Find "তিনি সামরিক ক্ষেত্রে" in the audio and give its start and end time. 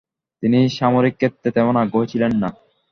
0.43-1.49